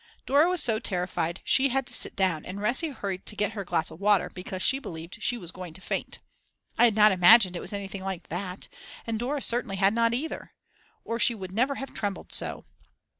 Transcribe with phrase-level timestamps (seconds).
[0.25, 3.61] Dora was so terrified she had to sit down and Resi hurried to get her
[3.61, 6.17] a glass of water, because she believed she was going to faint.
[6.75, 8.67] I had not imagined it was anything like that,
[9.05, 10.53] and Dora certainly had not either.
[11.05, 12.65] Or she would never have trembled so.